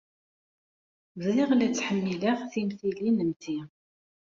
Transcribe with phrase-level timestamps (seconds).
[1.17, 3.57] Bdiɣ la ttḥemmileɣ timlilin am ti.